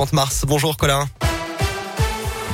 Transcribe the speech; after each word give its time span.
30 0.00 0.12
mars. 0.12 0.44
Bonjour 0.46 0.76
Colin. 0.76 1.08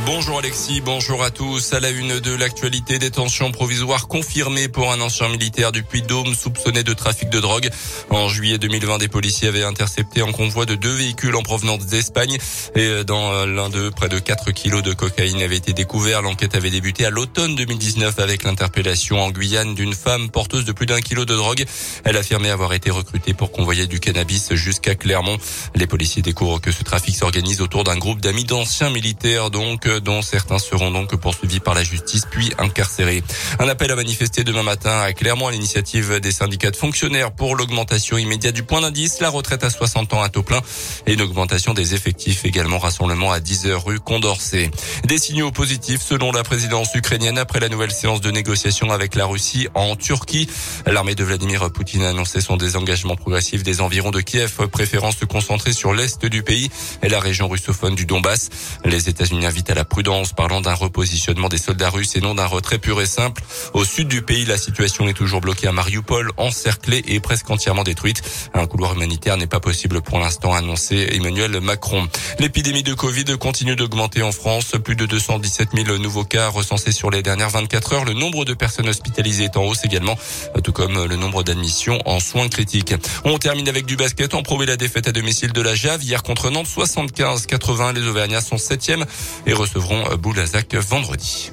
Bonjour 0.06 0.38
Alexis, 0.38 0.82
bonjour 0.82 1.24
à 1.24 1.30
tous. 1.30 1.72
À 1.72 1.80
la 1.80 1.88
une 1.88 2.20
de 2.20 2.34
l'actualité, 2.34 2.98
détention 2.98 3.50
provisoire 3.52 4.06
confirmée 4.06 4.68
pour 4.68 4.92
un 4.92 5.00
ancien 5.00 5.30
militaire 5.30 5.72
du 5.72 5.82
Puy-Dôme 5.82 6.34
soupçonné 6.34 6.82
de 6.82 6.92
trafic 6.92 7.30
de 7.30 7.40
drogue. 7.40 7.70
En 8.10 8.28
juillet 8.28 8.58
2020, 8.58 8.98
des 8.98 9.08
policiers 9.08 9.48
avaient 9.48 9.64
intercepté 9.64 10.20
en 10.20 10.30
convoi 10.32 10.66
de 10.66 10.74
deux 10.74 10.92
véhicules 10.92 11.34
en 11.34 11.42
provenance 11.42 11.86
d'Espagne 11.86 12.36
et 12.74 13.02
dans 13.04 13.46
l'un 13.46 13.70
d'eux, 13.70 13.90
près 13.90 14.10
de 14.10 14.18
4 14.18 14.50
kilos 14.50 14.82
de 14.82 14.92
cocaïne 14.92 15.40
avait 15.40 15.56
été 15.56 15.72
découvert. 15.72 16.20
L'enquête 16.20 16.54
avait 16.54 16.70
débuté 16.70 17.06
à 17.06 17.10
l'automne 17.10 17.54
2019 17.54 18.18
avec 18.18 18.42
l'interpellation 18.42 19.22
en 19.22 19.30
Guyane 19.30 19.74
d'une 19.74 19.94
femme 19.94 20.28
porteuse 20.28 20.66
de 20.66 20.72
plus 20.72 20.86
d'un 20.86 21.00
kilo 21.00 21.24
de 21.24 21.34
drogue. 21.34 21.64
Elle 22.04 22.18
affirmait 22.18 22.50
avoir 22.50 22.74
été 22.74 22.90
recrutée 22.90 23.32
pour 23.32 23.52
convoyer 23.52 23.86
du 23.86 24.00
cannabis 24.00 24.52
jusqu'à 24.52 24.96
Clermont. 24.96 25.38
Les 25.74 25.86
policiers 25.86 26.20
découvrent 26.20 26.60
que 26.60 26.72
ce 26.72 26.82
trafic 26.82 27.16
s'organise 27.16 27.62
autour 27.62 27.84
d'un 27.84 27.96
groupe 27.96 28.20
d'amis 28.20 28.44
d'anciens 28.44 28.90
militaires 28.90 29.50
donc 29.50 29.83
dont 29.88 30.22
certains 30.22 30.58
seront 30.58 30.90
donc 30.90 31.14
poursuivis 31.16 31.60
par 31.60 31.74
la 31.74 31.82
justice 31.82 32.26
puis 32.30 32.52
incarcérés. 32.58 33.22
Un 33.58 33.68
appel 33.68 33.90
à 33.90 33.96
manifester 33.96 34.44
demain 34.44 34.62
matin 34.62 35.00
à 35.00 35.12
Clermont 35.12 35.48
à 35.48 35.52
l'initiative 35.52 36.20
des 36.20 36.32
syndicats 36.32 36.70
de 36.70 36.76
fonctionnaires 36.76 37.32
pour 37.32 37.56
l'augmentation 37.56 38.18
immédiate 38.18 38.54
du 38.54 38.62
point 38.62 38.80
d'indice, 38.80 39.20
la 39.20 39.30
retraite 39.30 39.64
à 39.64 39.70
60 39.70 40.14
ans 40.14 40.22
à 40.22 40.28
taux 40.28 40.42
plein 40.42 40.60
et 41.06 41.14
une 41.14 41.22
augmentation 41.22 41.74
des 41.74 41.94
effectifs 41.94 42.44
également 42.44 42.78
rassemblement 42.78 43.32
à 43.32 43.40
10 43.40 43.66
heures 43.66 43.84
rue 43.84 44.00
Condorcet. 44.00 44.70
Des 45.06 45.18
signaux 45.18 45.50
positifs 45.50 46.02
selon 46.02 46.32
la 46.32 46.42
présidence 46.42 46.94
ukrainienne 46.94 47.38
après 47.38 47.60
la 47.60 47.68
nouvelle 47.68 47.90
séance 47.90 48.20
de 48.20 48.30
négociation 48.30 48.90
avec 48.90 49.14
la 49.14 49.26
Russie 49.26 49.68
en 49.74 49.96
Turquie. 49.96 50.48
L'armée 50.86 51.14
de 51.14 51.24
Vladimir 51.24 51.70
Poutine 51.70 52.02
a 52.02 52.10
annoncé 52.10 52.40
son 52.40 52.56
désengagement 52.56 53.16
progressif 53.16 53.62
des 53.62 53.80
environs 53.80 54.10
de 54.10 54.20
Kiev, 54.20 54.68
préférant 54.70 55.12
se 55.12 55.24
concentrer 55.24 55.72
sur 55.72 55.92
l'est 55.92 56.24
du 56.26 56.42
pays 56.42 56.70
et 57.02 57.08
la 57.08 57.20
région 57.20 57.48
russophone 57.48 57.94
du 57.94 58.06
Donbass. 58.06 58.48
Les 58.84 59.08
États-Unis 59.08 59.46
invitent 59.46 59.73
la 59.74 59.84
prudence, 59.84 60.32
parlant 60.32 60.60
d'un 60.60 60.74
repositionnement 60.74 61.48
des 61.48 61.58
soldats 61.58 61.90
russes 61.90 62.16
et 62.16 62.20
non 62.20 62.34
d'un 62.34 62.46
retrait 62.46 62.78
pur 62.78 63.00
et 63.00 63.06
simple. 63.06 63.42
Au 63.72 63.84
sud 63.84 64.08
du 64.08 64.22
pays, 64.22 64.44
la 64.44 64.56
situation 64.56 65.08
est 65.08 65.14
toujours 65.14 65.40
bloquée 65.40 65.66
à 65.66 65.72
Mariupol, 65.72 66.30
encerclée 66.36 67.02
et 67.06 67.20
presque 67.20 67.50
entièrement 67.50 67.84
détruite. 67.84 68.22
Un 68.54 68.66
couloir 68.66 68.94
humanitaire 68.94 69.36
n'est 69.36 69.46
pas 69.46 69.60
possible 69.60 70.00
pour 70.02 70.18
l'instant, 70.18 70.54
annoncé 70.54 71.08
Emmanuel 71.12 71.60
Macron. 71.60 72.06
L'épidémie 72.38 72.82
de 72.82 72.94
Covid 72.94 73.24
continue 73.38 73.76
d'augmenter 73.76 74.22
en 74.22 74.32
France. 74.32 74.72
Plus 74.82 74.96
de 74.96 75.06
217 75.06 75.70
000 75.74 75.98
nouveaux 75.98 76.24
cas 76.24 76.48
recensés 76.48 76.92
sur 76.92 77.10
les 77.10 77.22
dernières 77.22 77.50
24 77.50 77.92
heures. 77.92 78.04
Le 78.04 78.14
nombre 78.14 78.44
de 78.44 78.54
personnes 78.54 78.88
hospitalisées 78.88 79.44
est 79.44 79.56
en 79.56 79.64
hausse 79.64 79.84
également, 79.84 80.16
tout 80.62 80.72
comme 80.72 81.04
le 81.04 81.16
nombre 81.16 81.42
d'admissions 81.42 81.98
en 82.04 82.20
soins 82.20 82.48
critiques. 82.48 82.94
On 83.24 83.38
termine 83.38 83.68
avec 83.68 83.86
du 83.86 83.96
basket. 83.96 84.34
En 84.34 84.42
prouvé 84.42 84.66
la 84.66 84.76
défaite 84.76 85.08
à 85.08 85.12
domicile 85.12 85.52
de 85.52 85.60
la 85.60 85.74
Jave 85.74 86.02
hier 86.02 86.22
contre 86.22 86.50
Nantes 86.50 86.66
75-80. 86.66 87.94
Les 87.94 88.06
Auvergnats 88.06 88.40
sont 88.40 88.58
septièmes 88.58 89.04
et 89.46 89.52
recevront 89.64 90.16
Boulazac 90.16 90.74
vendredi. 90.74 91.50